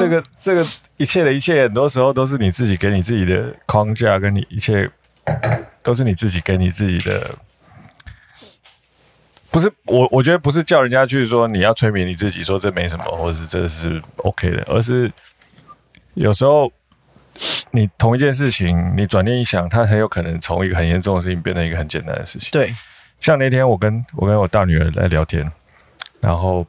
[0.00, 4.90] 这个这个一切的一切，很多时候都是你自己给你自己的框架，跟你一切
[5.84, 7.30] 都是你自己给你自己的。
[9.54, 15.12] 不是我，我觉得不是叫人家去说你要催眠你自己，说这没什么，或者是这是 OK 的，而是
[16.14, 16.72] 有时候
[17.70, 22.48] 你同一件事情，你转念一想，它很有可能从一个很严重的事情变成一个很简单的事情。
[22.50, 22.74] 对，
[23.20, 25.48] 像那天我跟我跟我大女儿在聊天，
[26.18, 26.66] 然后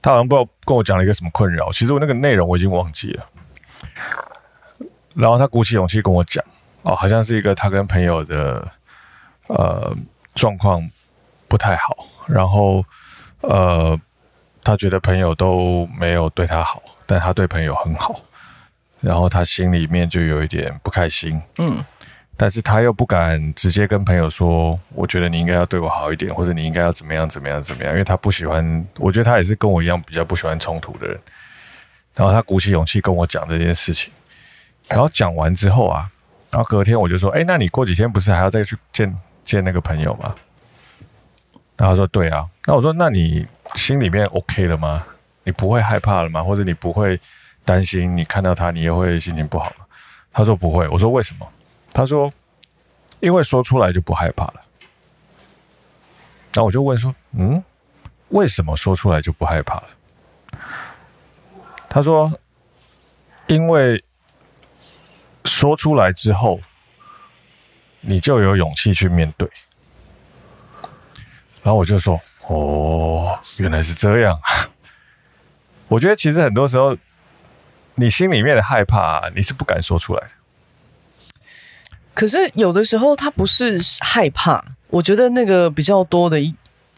[0.00, 3.26] 她好像不知道跟我讲了一个什么困扰，其实我那个内容我已经忘记了。
[5.16, 6.44] 然后她鼓起勇气跟我讲，
[6.82, 8.70] 哦，好像是一个她跟朋友的
[9.48, 9.92] 呃。
[10.38, 10.88] 状况
[11.48, 12.84] 不太好，然后
[13.40, 13.98] 呃，
[14.62, 18.20] 他觉得朋友都没有对他好，但他对朋友很好，
[19.00, 21.84] 然后他心里面就有一点不开心，嗯，
[22.36, 31.18] 但是他又不敢直接跟朋友说，我觉得你应该要对我好一点，或者你应该要怎么样怎么样怎么样，因为他不喜欢，我觉得他也是跟我一样比较不喜欢冲突的人，
[32.14, 34.12] 然后他鼓起勇气跟我讲这件事情，
[34.86, 36.06] 然后讲完之后啊，
[36.52, 39.12] 然后隔天我就说，哎，那你过几天不是还要再去见？
[39.48, 40.34] 见那个朋友吗？
[41.78, 42.46] 然后他说对啊。
[42.66, 45.06] 那我说，那你心里面 OK 了吗？
[45.42, 46.44] 你不会害怕了吗？
[46.44, 47.18] 或者你不会
[47.64, 49.86] 担心你看到他你又会心情不好吗？
[50.32, 50.86] 他说不会。
[50.88, 51.48] 我说为什么？
[51.94, 52.30] 他说
[53.20, 54.60] 因为说出来就不害怕了。
[56.52, 57.64] 那我就问说，嗯，
[58.28, 59.88] 为什么说出来就不害怕了？
[61.88, 62.30] 他说
[63.46, 64.04] 因为
[65.46, 66.60] 说出来之后。
[68.08, 69.46] 你就有勇气去面对，
[71.62, 72.18] 然后我就说
[72.48, 74.70] ：“哦，原来是这样啊。”
[75.88, 76.96] 我觉得其实很多时候，
[77.96, 80.30] 你心里面的害怕，你是不敢说出来的。
[82.14, 84.64] 可是有的时候，他不是害怕。
[84.88, 86.38] 我觉得那个比较多的，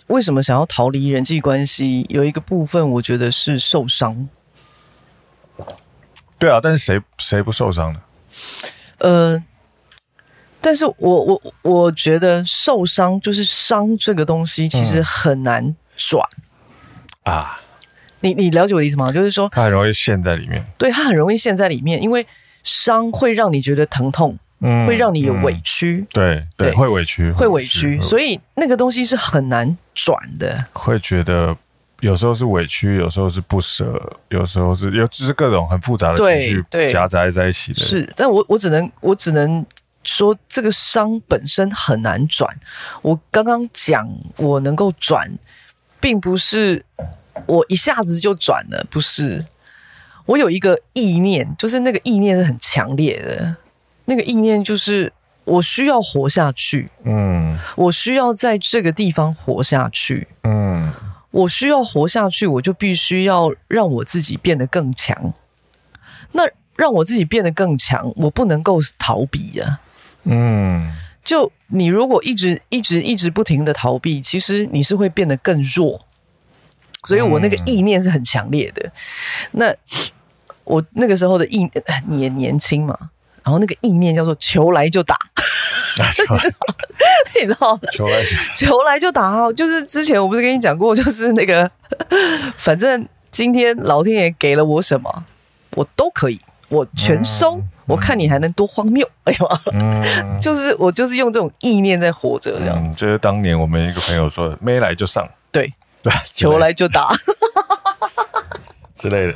[0.06, 2.06] 为什么想要逃离人际关系？
[2.08, 4.28] 有一个部分，我觉得是受伤。
[6.38, 8.00] 对啊，但是谁谁不受伤呢？
[8.98, 9.42] 呃。
[10.60, 16.22] 但是我我我觉得受伤就是伤这个东西，其实很难转、
[17.24, 17.60] 嗯、啊。
[18.22, 19.10] 你你了解我的意思吗？
[19.10, 20.62] 就是说，它很容易陷在里面。
[20.76, 22.26] 对，它很容易陷在里面，因为
[22.62, 30.62] 伤会让你觉得疼痛，嗯，会让你有委屈，嗯、对对，对，会委屈，会委屈，委屈，所以那个东西是很难转的。
[30.74, 31.56] 会觉得
[32.00, 37.80] 有时候是委屈，有时候是不舍，有时候是有就是各种很复杂的情绪夹杂在一起的。
[37.82, 39.64] 是，但我我只能我只能
[40.02, 42.54] 说，这个伤本身很难转。
[43.02, 45.30] 我刚刚讲我能够转，
[46.00, 46.84] 并不是
[47.46, 49.46] 我一下子就转了，不是。
[50.26, 53.56] 我有一个意念，就是那个意念是很强烈的。
[54.04, 55.12] 那个意念就是
[55.44, 60.92] 我需要活下去，嗯，我需要在这个地方活下去，嗯，
[61.30, 65.34] 我需要活下去，我就必须要让我自己变得更强。
[66.32, 66.42] 那
[66.76, 69.80] 让我自己变得更强，我不能够逃避呀，
[70.24, 70.92] 嗯，
[71.24, 76.04] 就你如果一直一直一直不停的逃避，其实你是会变得更弱。
[77.04, 78.92] 所以我那个意念是很强烈的。
[79.52, 79.74] 那
[80.64, 81.66] 我那个时候的意，
[82.06, 82.94] 你也年轻嘛，
[83.42, 85.16] 然后那个意念叫做“求来就打”，
[87.40, 87.80] 你知道吗？
[87.92, 88.22] 球来
[88.54, 91.70] 求来就打，就是之前我不是跟你讲过，就是那个，
[92.58, 95.24] 反正今天老天爷给了我什么，
[95.76, 96.38] 我都可以，
[96.70, 97.56] 我全收。
[97.58, 99.38] 嗯、我看你还能多荒谬，哎呀，
[99.74, 102.92] 嗯、 就是我就是用这种意念在活着，这样、嗯。
[102.94, 105.72] 就是当年我们一个朋友说：“没来就上。”对。
[106.02, 107.14] 对，球来就打
[108.96, 109.34] 之类的，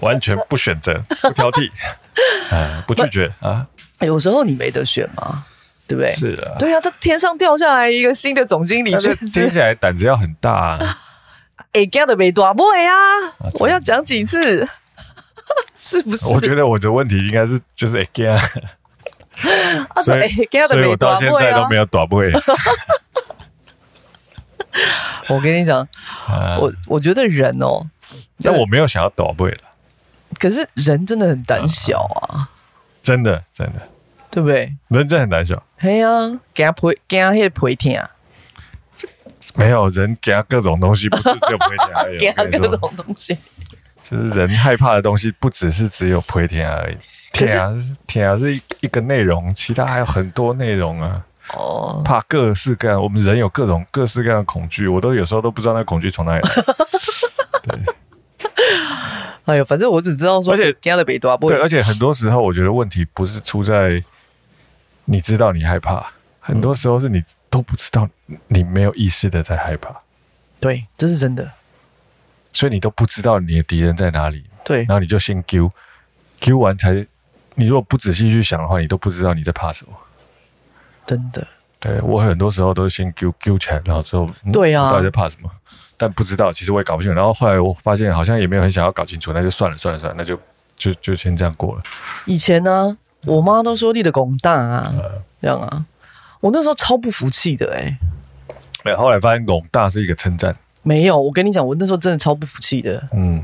[0.00, 1.70] 完全不选择，不挑剔，
[2.50, 3.64] 啊，不拒绝啊。
[4.00, 5.44] 有时候你没得选嘛，
[5.86, 6.10] 对不对？
[6.10, 10.98] 是啊，对啊，他天上掉下来一个新的总经理，听起来胆子要很大啊。
[11.70, 12.92] 哎，干的没多不会啊，
[13.60, 14.68] 我要讲几次，
[15.74, 16.32] 是不是？
[16.32, 18.38] 我觉得我的问题应该是就是 again，，
[20.02, 20.28] 所以
[20.68, 22.32] 所以我到现在都没有打不会。
[25.28, 25.86] 我跟你讲，
[26.60, 27.86] 我我觉得人哦，
[28.42, 29.56] 但我没有想要躲不了。
[30.38, 32.50] 可是人真的很胆小啊，
[33.02, 33.80] 真的真的，
[34.30, 34.74] 对不对？
[34.88, 35.62] 人真的很胆小。
[35.78, 36.08] 嘿呀，
[36.52, 38.10] 给他赔，给他那赔天啊！
[39.54, 42.18] 没有人给他各种东西，不是只有赔天而已。
[42.20, 43.38] 给他各种东西，
[44.04, 46.96] 就是人害怕的东西，不只是只有赔天而已。
[47.32, 47.74] 天啊，
[48.06, 51.24] 天啊，是一一个内容，其他还有很多内容啊。
[51.54, 56.50] 哦，怕各式各样，我们人有各种各式各样的恐惧，我都有时候都不知道那恐惧从哪里来。
[57.64, 58.48] 对，
[59.46, 60.72] 哎呦，反正我只知道说，而且
[61.48, 64.02] 对，而且很多时候我觉得问题不是出在
[65.06, 66.06] 你知道你害怕，
[66.40, 68.08] 很多时候是你都不知道，
[68.48, 69.94] 你没有意识的在害怕。
[70.60, 71.50] 对，这是真的。
[72.54, 74.42] 所以你都不知道你的敌人在哪里。
[74.64, 75.70] 对，然后你就先丢，
[76.40, 77.06] 丢完才，
[77.56, 79.92] 你如果不仔细去想的话，你都不知道你在怕什么。
[81.04, 81.46] 真的，
[81.78, 85.50] 对，我很多时候都是先丢丢起来，然后之后，对呀、啊，到底在怕什么？
[85.98, 87.14] 但不知道，其实我也搞不清楚。
[87.14, 90.40] 然后后来我发现，好像也没有很想要搞清楚，那就算了，算了，算了，那就
[90.76, 91.82] 就就先这样过了。
[92.24, 95.02] 以前呢，我妈都说立的功大啊，嗯、
[95.42, 95.84] 这样啊，
[96.40, 97.98] 我那时候超不服气的哎、欸。
[98.82, 100.56] 没有，后来发现功大是一个称赞。
[100.84, 103.02] 没有，我跟你讲，我那时候真的超不服气的。
[103.12, 103.42] 嗯，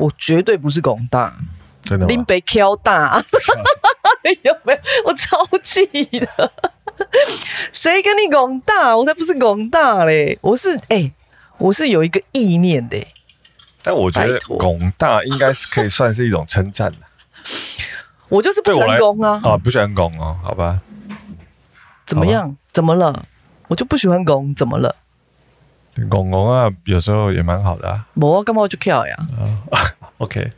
[0.00, 1.32] 我绝对不是功大，
[1.82, 2.08] 真的吗？
[2.08, 3.22] 林北挑大，
[4.42, 4.78] 有没有？
[5.04, 6.52] 我超气的。
[7.72, 8.96] 谁跟你拱大？
[8.96, 10.36] 我才不是拱大嘞！
[10.40, 11.12] 我是哎、欸，
[11.58, 13.06] 我是有一个意念的。
[13.82, 16.98] 但我觉得拱大应该是可以算是一种称赞的。
[18.28, 19.40] 我就是不喜欢拱啊！
[19.44, 20.80] 啊，不喜欢拱哦，好吧？
[22.04, 22.56] 怎么样？
[22.72, 23.24] 怎么了？
[23.68, 24.96] 我就不喜欢拱，怎么了？
[26.08, 28.06] 拱拱啊，有时候也蛮好的啊。
[28.14, 29.16] 我干嘛我就跳呀、
[29.70, 29.78] 啊？
[30.18, 30.50] OK，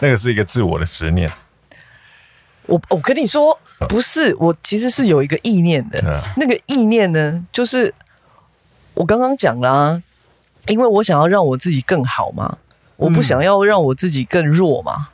[0.00, 1.30] 那个是一个自我的执念。
[2.66, 6.00] 我我跟你说，不是，我其实是有一个意念的。
[6.08, 7.92] 啊、那个意念呢，就是
[8.94, 10.02] 我刚刚讲啦啊，
[10.68, 12.58] 因为我想要让我自己更好嘛，
[12.96, 14.94] 我不想要让我自己更弱嘛。
[14.96, 15.06] 嗯、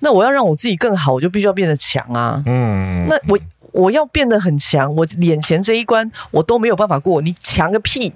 [0.00, 2.42] 那我要让我自己更好，我就必须要变得强啊。
[2.46, 3.38] 嗯，那我
[3.74, 8.12] 我要变得很强，我眼前这一关我都没有办法过，你强个屁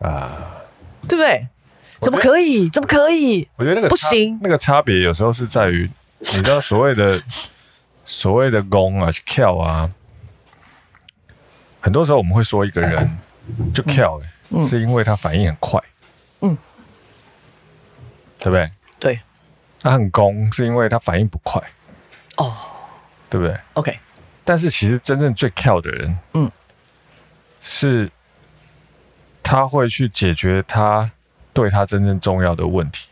[0.00, 0.64] 啊，
[1.08, 1.46] 对不对？
[2.00, 2.68] 怎么可以？
[2.68, 3.48] 怎么可以？
[3.56, 5.88] 我觉得那个不行，那个差别有时候是在于，
[6.18, 7.22] 你知道所谓的。
[8.06, 9.88] 所谓的攻啊，跳啊，
[11.80, 13.16] 很多时候我们会说一个人
[13.72, 14.20] 就跳，
[14.68, 15.80] 是因为他反应很快，
[16.42, 16.54] 嗯，
[18.38, 18.70] 对不对？
[18.98, 19.20] 对，
[19.80, 21.58] 他很攻是因为他反应不快，
[22.36, 22.54] 哦，
[23.30, 23.98] 对不对？OK，
[24.44, 26.50] 但是其实真正最 care 的人，嗯，
[27.60, 28.10] 是
[29.42, 31.10] 他会去解决他
[31.52, 33.08] 对他真正重要的问题。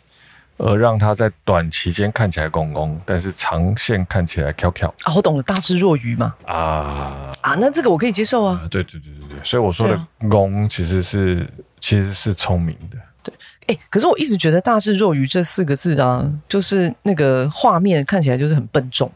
[0.59, 5.13] 而让他在短期间看起来公公，但是长线看起来翘翘啊！
[5.17, 6.33] 我懂了，大智若愚嘛。
[6.47, 8.61] 啊啊，那这个我可以接受啊。
[8.71, 12.99] 对对对对对，所以我说的公其实是、啊、其实是聪明的。
[13.25, 13.35] 对，
[13.67, 19.11] 哎，可是我一直觉得“大智若愚”这四个字啊，就是那个画面看起来就是很笨重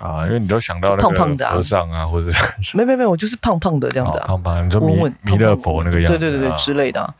[0.00, 7.14] 啊，因为你都想到那个胖胖的和尚啊，或者是没没没，我就是胖胖的这样子啊，胖胖，你说弥弥勒佛那个样子，对对对对之类的，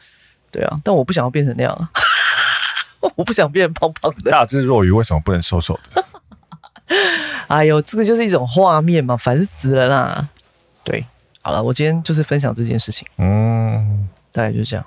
[0.50, 1.88] 对啊，但我不想要变成那样，
[3.16, 4.30] 我不想变胖胖的。
[4.30, 6.04] 大智若愚为什么不能瘦瘦的？
[7.48, 10.28] 哎呦，这个就是一种画面嘛，烦死了啦。
[10.84, 11.04] 对，
[11.42, 14.84] 好了，我今天就是分享这件事情，嗯，大概就是这样。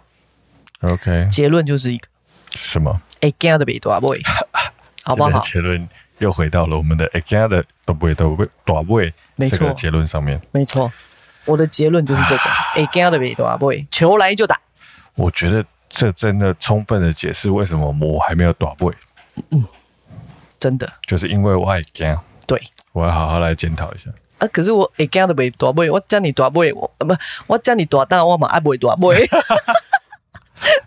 [0.81, 2.07] OK，结论就是一个
[2.55, 2.99] 什么？
[3.21, 4.21] 会惊的大尾，
[5.03, 5.39] 好不好？
[5.39, 5.87] 结论
[6.19, 9.13] 又回到了我们的会惊的大尾大尾大尾
[9.49, 10.39] 这个结论上面。
[10.51, 10.91] 没错，
[11.45, 12.43] 我的结论就是这个
[12.73, 14.59] 会惊的大尾，球来就打。
[15.15, 18.93] 我觉得这真的充分的解释为什么我还没有大尾。
[19.51, 19.63] 嗯，
[20.59, 22.17] 真的，就是因为我会惊。
[22.47, 22.61] 对，
[22.93, 24.09] 我要好好来检讨一下。
[24.37, 27.15] 啊，可是我会惊的大尾，我叫你大尾，我不，
[27.47, 29.27] 我叫你大大，我嘛爱不会大尾。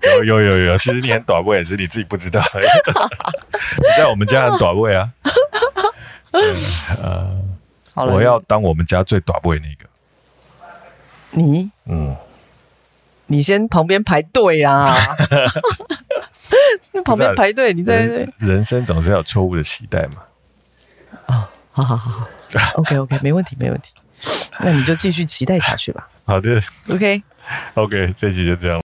[0.02, 2.42] 有有有有，其实你很短位，也是你自己不知道。
[3.76, 5.12] 你在我们家很短位啊。
[7.00, 7.36] 呃，
[7.94, 9.88] 我要当我们家最短位那个。
[11.30, 11.70] 你？
[11.86, 12.16] 嗯。
[13.26, 14.96] 你先旁边排队啊。
[17.04, 20.22] 旁边排队，你在人，人生总是要有错误的期待嘛。
[21.26, 22.28] 啊，好好好好。
[22.76, 23.92] OK OK，没问题没问题。
[24.60, 26.08] 那你就继续期待下去吧。
[26.24, 26.62] 好的。
[26.90, 27.22] OK。
[27.74, 28.80] OK，这期就这样。